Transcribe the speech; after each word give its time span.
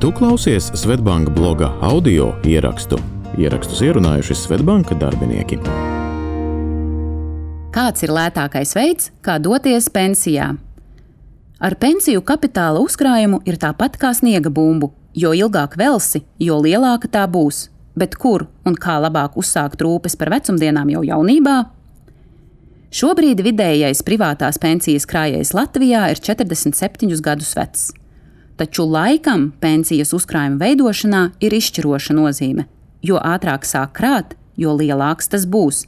Tu 0.00 0.08
klausies 0.12 0.70
Svetbanka 0.74 1.30
bloga 1.30 1.66
audio 1.84 2.30
ierakstu. 2.48 2.96
Ierakstus 3.36 3.82
ierunājuši 3.84 4.32
Svetbanka 4.32 4.96
darbinieki. 4.96 5.58
Kāds 7.74 8.06
ir 8.06 8.14
lētākais 8.16 8.72
veids, 8.78 9.10
kā 9.20 9.36
doties 9.36 9.90
pensijā? 9.92 10.46
Ar 11.60 11.76
pensiju 11.76 12.24
kapitāla 12.24 12.80
uzkrājumu 12.80 13.42
ir 13.44 13.60
tāpat 13.60 14.00
kā 14.00 14.14
sniega 14.16 14.48
bumbu. 14.48 14.88
Jo 15.12 15.34
ilgāk 15.36 15.76
velsi, 15.76 16.24
jo 16.40 16.56
lielāka 16.64 17.12
tā 17.12 17.28
būs. 17.28 17.66
Bet 17.92 18.16
kur 18.16 18.48
un 18.64 18.80
kā 18.80 18.96
labāk 19.04 19.36
uzsākt 19.36 19.84
rūpes 19.84 20.16
par 20.16 20.32
vecumdienām 20.32 20.96
jau 20.96 21.04
jaunībā? 21.12 21.60
Šobrīd 22.88 23.44
vidējais 23.44 24.00
privātās 24.08 24.56
pensijas 24.56 25.04
krājējs 25.04 25.52
Latvijā 25.52 26.08
ir 26.08 26.24
47 26.24 27.20
gadus 27.20 27.52
vecs. 27.52 27.90
Taču 28.60 28.84
laikam 28.84 29.46
pensijas 29.56 30.10
uzkrājuma 30.12 30.58
veidošanā 30.60 31.20
ir 31.40 31.54
izšķiroša 31.56 32.12
nozīme. 32.12 32.66
Jo 33.00 33.16
ātrāk 33.16 33.64
sāk 33.64 33.94
krāt, 33.96 34.34
jo 34.60 34.74
lielāks 34.76 35.30
tas 35.32 35.46
būs. 35.48 35.86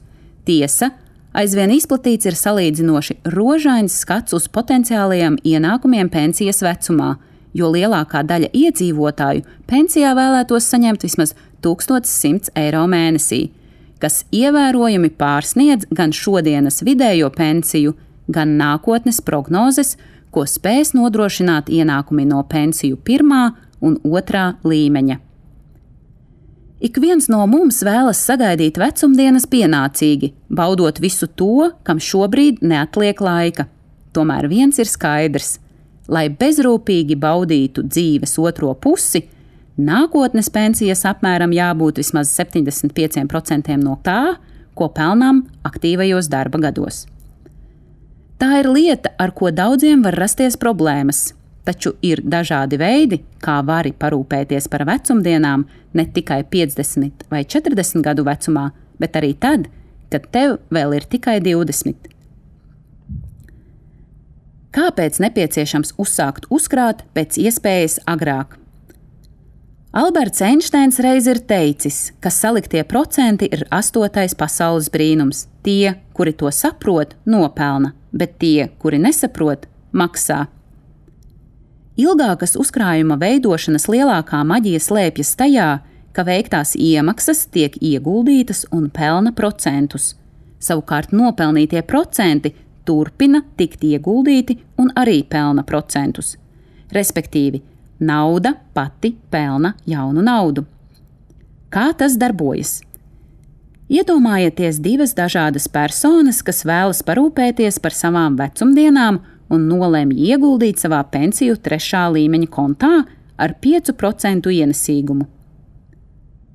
Tiesa, 0.48 0.88
aizvien 1.36 1.74
izplatīts 1.74 2.30
ir 2.30 2.38
salīdzinoši 2.38 3.18
rožains 3.34 3.98
skats 4.00 4.32
uz 4.32 4.46
potenciālajiem 4.48 5.36
ienākumiem 5.44 6.08
pensijas 6.14 6.62
vecumā, 6.64 7.18
jo 7.52 7.68
lielākā 7.74 8.22
daļa 8.24 8.48
iedzīvotāju 8.56 9.44
pensijā 9.68 10.14
vēlētos 10.16 10.70
saņemt 10.72 11.04
vismaz 11.04 11.34
1100 11.60 12.54
eiro 12.56 12.86
mēnesī, 12.88 13.42
kas 14.00 14.22
ievērojami 14.32 15.12
pārsniedz 15.20 15.90
gan 15.92 16.16
šodienas 16.16 16.80
vidējo 16.88 17.28
pensiju, 17.36 17.92
gan 18.32 18.56
nākotnes 18.56 19.20
prognozes, 19.20 19.98
ko 20.32 20.46
spēs 20.48 20.94
nodrošināt 20.96 21.68
ienākumi 21.72 22.24
no 22.28 22.40
pensiju 22.48 22.96
pirmā 23.04 23.50
un 23.84 23.98
otrā 24.02 24.54
līmeņa. 24.64 25.18
Ik 26.82 26.98
viens 26.98 27.28
no 27.30 27.44
mums 27.46 27.78
vēlas 27.86 28.18
sagaidīt 28.26 28.80
vecumdienas 28.80 29.44
pienācīgi, 29.46 30.32
baudot 30.50 30.96
visu 30.98 31.28
to, 31.30 31.68
kam 31.86 32.00
šobrīd 32.02 32.58
neatliek 32.66 33.20
laika. 33.22 33.68
Tomēr 34.12 34.48
viens 34.50 34.80
ir 34.82 34.90
skaidrs: 34.90 35.60
lai 36.10 36.26
bezrūpīgi 36.26 37.14
baudītu 37.22 37.84
dzīves 37.86 38.34
otro 38.42 38.72
pusi, 38.74 39.22
nākotnes 39.78 40.50
pensijas 40.50 41.04
apmēram 41.06 41.54
jābūt 41.54 42.02
vismaz 42.02 42.34
75% 42.34 43.78
no 43.78 43.98
tā, 44.02 44.34
ko 44.74 44.88
pelnām 44.90 45.44
aktīvajos 45.68 46.30
darba 46.32 46.58
gados. 46.66 47.04
Tā 48.40 48.58
ir 48.60 48.68
lieta, 48.72 49.12
ar 49.18 49.32
ko 49.36 49.50
daudziem 49.54 50.02
var 50.02 50.16
rasties 50.18 50.56
problēmas, 50.60 51.32
taču 51.66 51.94
ir 52.02 52.22
dažādi 52.24 52.78
veidi, 52.80 53.20
kā 53.42 53.60
vari 53.66 53.92
parūpēties 53.92 54.68
par 54.72 54.86
vecumdienām 54.88 55.66
ne 55.94 56.06
tikai 56.16 56.42
50 56.50 57.28
vai 57.30 57.44
40 57.44 58.02
gadu 58.02 58.24
vecumā, 58.26 58.70
bet 58.98 59.18
arī 59.18 59.34
tad, 59.38 59.68
kad 60.10 60.26
tev 60.34 60.58
vēl 60.74 60.96
ir 60.98 61.06
tikai 61.08 61.38
20. 61.44 62.10
Kāpēc 64.72 65.20
nepieciešams 65.20 65.94
uzsākt 66.00 66.48
uzkrāt 66.48 67.04
pēc 67.12 67.36
iespējas 67.42 67.98
agrāk? 68.08 68.56
Alberts 69.92 70.40
Einsteins 70.40 70.96
reiz 71.04 71.26
ir 71.28 71.42
teicis, 71.44 72.14
ka 72.24 72.30
saliktie 72.32 72.80
procenti 72.88 73.50
ir 73.52 73.66
astotais 73.68 74.32
pasaules 74.32 74.88
brīnums. 74.88 75.44
Tie, 75.60 75.92
kuri 76.16 76.32
to 76.32 76.48
saprot, 76.48 77.12
nopelna, 77.28 77.92
bet 78.12 78.38
tie, 78.38 78.68
kuri 78.78 79.00
nesaprot, 79.02 79.66
maksā. 79.92 80.46
Ilgākas 82.00 82.56
uzkrājuma 82.56 83.18
veidošanas 83.20 83.88
lielākā 83.92 84.40
maģija 84.48 84.80
slēpjas 84.80 85.34
tajā, 85.36 85.68
ka 86.12 86.24
veiktās 86.24 86.74
iemaksas 86.76 87.46
tiek 87.52 87.76
ieguldītas 87.80 88.66
un 88.72 88.88
pelna 88.92 89.32
procentus. 89.36 90.14
Savukārt 90.62 91.12
nopelnītie 91.12 91.82
procenti 91.88 92.54
turpina 92.86 93.42
tikt 93.56 93.84
ieguldīti 93.84 94.58
un 94.80 94.92
arī 94.96 95.22
pelna 95.28 95.64
procentus. 95.66 96.36
Respektīvi, 96.92 97.62
nauda 98.00 98.54
pati 98.74 99.14
pelna 99.30 99.74
jaunu 99.88 100.24
naudu. 100.24 100.64
Kā 101.72 101.90
tas 101.96 102.18
darbojas? 102.20 102.80
Iedomājieties 103.92 104.78
divas 104.80 105.10
dažādas 105.12 105.66
personas, 105.68 106.38
kas 106.40 106.62
vēlas 106.64 107.02
parūpēties 107.04 107.76
par 107.84 107.92
savām 107.92 108.38
vecumdienām 108.38 109.18
un 109.52 109.66
nolēma 109.68 110.16
ieguldīt 110.16 110.80
savā 110.80 111.02
pensiju 111.12 111.58
trešā 111.60 112.06
līmeņa 112.14 112.48
kontā 112.54 112.92
ar 113.36 113.54
5% 113.60 114.48
ienesīgumu. 114.48 115.28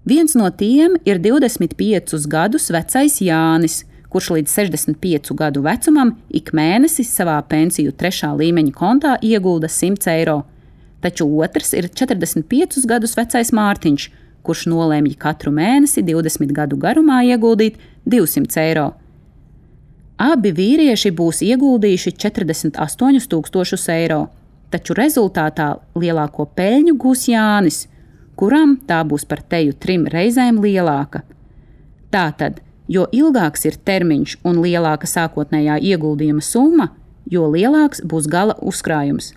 Viens 0.08 0.34
no 0.40 0.50
tiem 0.50 0.96
ir 1.06 1.22
25 1.22 2.25
gadus 2.31 2.72
vecais 2.74 3.22
Jānis, 3.22 3.84
kurš 4.09 4.31
līdz 4.40 4.58
65 4.58 5.34
gadu 5.38 5.62
vecumam 5.62 6.16
ik 6.34 6.56
mēnesi 6.58 7.06
savā 7.06 7.38
pensiju 7.46 7.94
trešā 7.94 8.31
līmeņa 8.40 8.74
kontā 8.74 9.18
iegulda 9.22 9.69
100 9.69 10.09
eiro, 10.16 10.40
taču 11.06 11.30
otrs 11.38 11.75
ir 11.78 11.92
45 11.92 12.81
gadus 12.90 13.14
vecais 13.19 13.54
Mārtiņš, 13.54 14.09
kurš 14.47 14.68
nolēma 14.72 15.12
katru 15.19 15.52
mēnesi 15.53 16.03
20 16.08 16.56
gadu 16.56 16.80
garumā 16.80 17.19
ieguldīt 17.28 17.78
200 18.08 18.63
eiro. 18.63 18.88
Abi 20.18 20.50
vīrieši 20.58 21.12
būs 21.13 21.44
ieguldījuši 21.46 22.16
48,000 22.18 23.91
eiro, 23.94 24.22
taču 24.74 24.96
rezultātā 24.97 25.75
lielāko 25.96 26.47
peļņu 26.57 26.96
gūs 26.97 27.28
Jānis, 27.30 27.84
kuram 28.40 28.78
tā 28.90 29.03
būs 29.06 29.28
par 29.30 29.44
teju 29.46 29.75
trim 29.78 30.07
reizēm 30.09 30.57
lielāka. 30.63 31.22
Tātad, 32.13 32.63
jo 32.88 33.06
ilgāks 33.13 33.68
ir 33.69 33.78
termiņš 33.78 34.40
un 34.47 34.62
lielāka 34.63 35.09
sākotnējā 35.09 35.78
ieguldījuma 35.91 36.41
summa, 36.41 36.90
jo 37.30 37.46
lielāks 37.52 38.02
būs 38.02 38.30
gala 38.31 38.56
uzkrājums. 38.62 39.34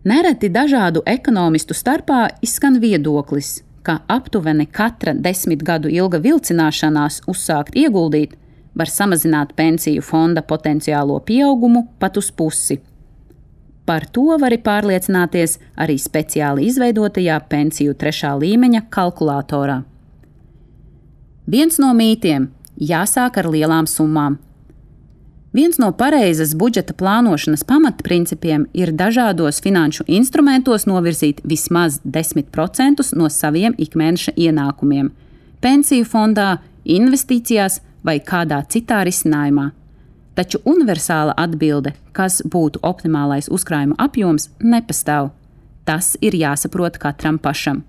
Nereti 0.00 0.48
dažādu 0.48 1.02
ekonomistu 1.04 1.74
starpā 1.76 2.30
izskan 2.40 2.78
viedoklis, 2.80 3.58
ka 3.84 3.98
aptuveni 4.08 4.64
katra 4.64 5.12
desmit 5.12 5.60
gadu 5.60 5.90
ilga 5.92 6.16
vilcināšanās 6.24 7.18
uzsākt 7.28 7.76
ieguldīt 7.76 8.32
var 8.72 8.88
samazināt 8.88 9.52
pensiju 9.58 10.00
fonda 10.00 10.40
potenciālo 10.40 11.18
pieaugumu 11.20 11.84
pat 12.00 12.16
uz 12.16 12.30
pusi. 12.32 12.78
Par 13.84 14.06
to 14.08 14.38
var 14.40 14.56
pārliecināties 14.64 15.58
arī 15.76 15.98
speciāli 16.00 16.70
izveidotajā 16.70 17.36
pensiju 17.52 17.92
trešā 17.92 18.32
līmeņa 18.40 18.86
kalkulatorā. 18.88 19.82
Viens 21.44 21.76
no 21.78 21.92
mītiem- 21.92 22.48
jāsāk 22.92 23.36
ar 23.36 23.52
lielām 23.52 23.84
summām. 23.84 24.38
Viens 25.52 25.78
no 25.82 25.90
pareizas 25.92 26.54
budžeta 26.54 26.94
plānošanas 26.94 27.64
pamatprincipiem 27.66 28.68
ir 28.70 28.92
dažādos 28.94 29.58
finanšu 29.64 30.04
instrumentos 30.06 30.86
novirzīt 30.86 31.40
vismaz 31.42 31.98
10% 32.04 33.02
no 33.18 33.26
saviem 33.26 33.74
ikmēneša 33.74 34.36
ienākumiem- 34.38 35.10
pensiju 35.64 36.04
fondā, 36.06 36.58
investīcijās, 36.84 37.80
vai 38.04 38.20
kādā 38.20 38.62
citā 38.68 39.02
risinājumā. 39.04 39.72
Taču 40.34 40.58
universāla 40.64 41.34
atbilde, 41.36 41.92
kas 42.12 42.42
būtu 42.42 42.78
optimālais 42.82 43.48
uzkrājuma 43.48 43.98
apjoms, 43.98 44.48
nepastāv. 44.62 45.30
Tas 45.84 46.16
ir 46.20 46.32
jāsaprot 46.32 46.98
katram 46.98 47.38
pašam. 47.38 47.82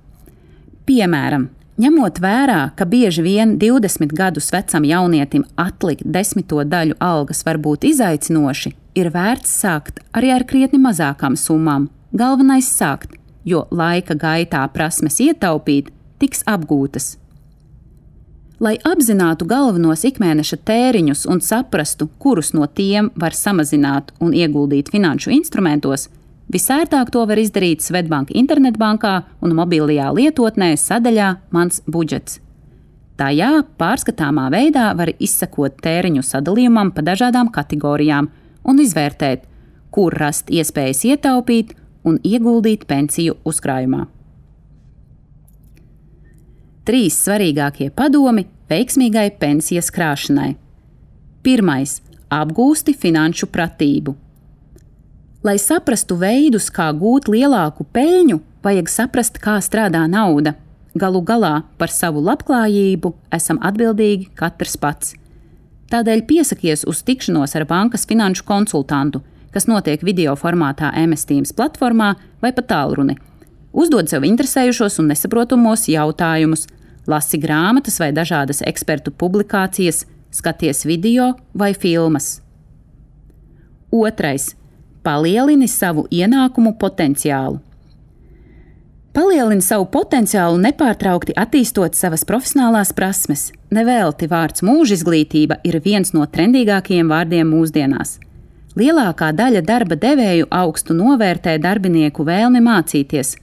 Piemēram, 0.88 1.49
ņemot 1.81 2.19
vērā, 2.22 2.59
ka 2.78 2.86
bieži 2.86 3.24
vien 3.25 3.56
20 3.62 4.14
gadus 4.18 4.52
vecam 4.53 4.86
jaunietim 4.86 5.46
atlikt 5.59 6.06
desmito 6.06 6.62
daļu 6.68 6.97
algas 7.02 7.42
var 7.47 7.58
būt 7.64 7.88
izaicinoši, 7.90 8.74
ir 9.00 9.09
vērts 9.14 9.56
sākt 9.64 10.02
arī 10.14 10.34
ar 10.36 10.46
krietni 10.46 10.81
mazākām 10.81 11.38
summām. 11.40 11.90
Galvenais 12.14 12.68
sākt, 12.68 13.16
jo 13.47 13.66
laika 13.72 14.17
gaitā 14.20 14.61
prasmes 14.73 15.17
ietaupīt 15.23 15.90
tiks 16.22 16.46
apgūtas. 16.46 17.16
Lai 18.61 18.76
apzinātu 18.85 19.47
galvenos 19.50 20.03
ikmēneša 20.05 20.59
tēriņus 20.70 21.23
un 21.34 21.40
saprastu, 21.41 22.05
kurus 22.22 22.52
no 22.53 22.67
tiem 22.70 23.09
var 23.17 23.34
samazināt 23.34 24.11
un 24.22 24.35
ieguldīt 24.38 24.91
finanšu 24.94 25.34
instrumentos, 25.34 26.11
visērtāk 26.52 27.12
to 27.14 27.26
var 27.30 27.40
izdarīt 27.40 27.84
Svetbanka 27.84 28.36
internetbankā 28.38 29.16
un 29.42 29.56
mobilajā 29.58 30.12
lietotnē 30.16 30.74
sadaļā 30.78 31.34
Mans 31.56 31.82
budžets. 31.88 32.40
Tajā 33.20 33.52
pārskatāmā 33.78 34.48
veidā 34.53 34.92
var 34.98 35.12
izsekot 35.20 35.76
tēriņu 35.84 36.24
sadalījumam 36.26 36.90
pa 36.96 37.03
dažādām 37.06 37.52
kategorijām 37.53 38.32
un 38.66 38.82
izvērtēt, 38.82 39.44
kur 39.94 40.16
rast 40.18 40.50
iespējas 40.50 41.03
ietaupīt 41.12 41.76
un 42.08 42.18
ieguldīt 42.26 42.88
pensiju 42.90 43.38
uzkrājumā. 43.46 44.08
Trīs 46.88 47.20
svarīgākie 47.28 47.92
padomi 47.94 48.48
veiksmīgai 48.72 49.28
pensijas 49.38 49.92
krāšanai. 49.94 50.56
Pirmais- 51.46 52.02
apgūsti 52.42 52.96
finanšu 52.98 53.52
pratību. 53.53 54.16
Lai 55.41 55.55
saprastu 55.58 56.20
veidus, 56.22 56.67
kā 56.70 56.91
gūt 56.93 57.26
lielāku 57.32 57.82
peļņu, 57.96 58.35
vajag 58.61 58.90
saprast, 58.93 59.40
kā 59.41 59.55
strādā 59.66 60.03
nauda. 60.05 60.53
Galu 60.93 61.23
galā 61.26 61.64
par 61.82 61.90
savu 61.90 62.22
labklājību 62.22 63.09
esam 63.34 63.58
atbildīgi 63.66 64.29
katrs 64.38 64.78
pats. 64.78 65.16
Tādēļ 65.90 66.22
piesakies 66.29 66.85
uz 66.85 67.02
tikšanos 67.08 67.58
ar 67.58 67.66
bankas 67.66 68.05
finanšu 68.05 68.46
konsultantu, 68.46 69.23
kas 69.49 69.66
notiek 69.66 70.05
video 70.05 70.38
formātā 70.38 70.93
MSTīms 71.08 71.55
platformā 71.58 72.14
vai 72.43 72.53
pa 72.53 72.61
tālruni. 72.61 73.17
Uzdod 73.73 74.14
sev 74.14 74.29
interesējušos 74.29 75.02
un 75.02 75.09
nesaprotamos 75.09 75.90
jautājumus, 75.90 76.67
lasi 77.09 77.41
grāmatas 77.41 77.97
vai 77.97 78.14
dažādas 78.14 78.61
ekspertu 78.61 79.09
publikācijas, 79.17 80.05
skaties 80.29 80.85
video 80.85 81.34
vai 81.58 81.73
filmas. 81.73 82.35
Otrais 83.90 84.52
Palielini 85.02 85.66
savu 85.66 86.03
ienākumu 86.14 86.76
potenciālu. 86.78 87.56
Palielini 89.18 89.64
savu 89.66 89.88
potenciālu 89.90 90.59
nepārtraukti 90.62 91.34
attīstot 91.42 91.98
savas 91.98 92.22
profesionālās 92.30 92.92
prasmes. 92.94 93.48
Nevelti 93.74 94.30
vārds 94.30 94.62
mūža 94.62 95.00
izglītība 95.00 95.58
ir 95.66 95.80
viens 95.82 96.14
no 96.14 96.28
trendīgākajiem 96.36 97.09
vārdiem 97.09 97.50
mūsdienās. 97.50 98.20
Lielākā 98.78 99.32
daļa 99.40 99.64
darba 99.66 99.98
devēju 100.06 100.52
augstu 100.59 100.94
novērtē 100.94 101.58
darbinieku 101.66 102.28
vēlmi 102.30 102.62
mācīties, 102.62 103.34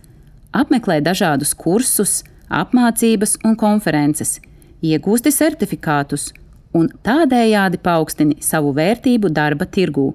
apmeklē 0.55 1.01
dažādus 1.11 1.57
kursus, 1.59 2.23
apmācības 2.47 3.35
un 3.43 3.59
konferences, 3.59 4.39
iegūsti 4.79 5.35
certifikātus 5.35 6.31
un 6.71 6.87
tādējādi 7.03 7.83
paaugstini 7.83 8.39
savu 8.47 8.71
vērtību 8.79 9.35
darba 9.35 9.67
tirgū 9.67 10.13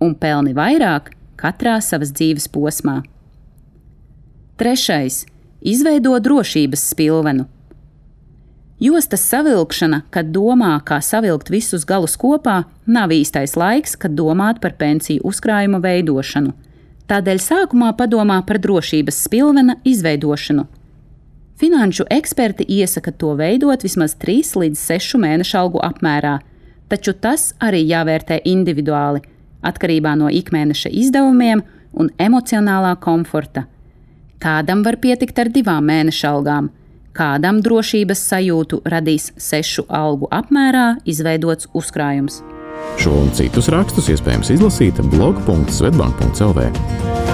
un 0.00 0.14
pelni 0.14 0.54
vairāk 0.56 1.12
katrā 1.40 1.78
savas 1.82 2.12
dzīves 2.14 2.48
posmā. 2.48 3.02
Trešais- 4.58 5.24
izveido 5.72 6.18
drošības 6.20 6.80
spilvenu. 6.92 7.46
Jostas 8.80 9.22
savilkšana, 9.30 10.02
kad 10.10 10.26
domā, 10.32 10.80
kā 10.82 10.98
savilkt 11.00 11.48
visus 11.48 11.84
galus 11.84 12.16
kopā, 12.16 12.64
nav 12.86 13.08
īstais 13.08 13.56
laiks, 13.56 13.96
kad 13.96 14.14
domāt 14.14 14.60
par 14.60 14.72
pensiju 14.72 15.22
uzkrājuma 15.22 15.80
veidošanu. 15.80 16.52
Tādēļ 17.08 17.38
sākumā 17.38 17.96
padomā 17.96 18.46
par 18.46 18.58
drošības 18.58 19.22
spilvena 19.26 19.76
izveidošanu. 19.84 20.66
Finanšu 21.56 22.04
eksperti 22.10 22.64
iesaka 22.68 23.12
to 23.12 23.34
veidot 23.36 23.82
vismaz 23.82 24.14
3 24.14 24.56
līdz 24.56 24.78
6 24.78 25.18
mēnešu 25.18 25.54
algu 25.58 25.78
apmērā, 25.78 26.40
taču 26.88 27.12
tas 27.12 27.54
arī 27.60 27.86
jāvērtē 27.86 28.42
individuāli– 28.44 29.22
atkarībā 29.64 30.14
no 30.20 30.30
ikmēneša 30.32 30.92
izdevumiem 30.92 31.64
un 31.94 32.10
emocionālā 32.18 32.94
komforta. 33.00 33.66
Kādam 34.42 34.82
var 34.84 34.98
pietikt 35.00 35.38
ar 35.40 35.50
divām 35.52 35.86
mēneša 35.88 36.32
algām, 36.34 36.68
kādam 37.16 37.62
drošības 37.64 38.24
sajūtu 38.30 38.82
radīs 38.94 39.30
sešu 39.40 39.86
algu 39.88 40.28
apmērā 40.30 40.88
izveidots 41.08 41.70
uzkrājums. 41.72 42.42
Šo 43.00 43.14
un 43.24 43.32
citus 43.34 43.70
rakstus 43.72 44.10
iespējams 44.12 44.52
izlasīt 44.54 45.00
blog.svetbank.cl. 45.14 47.33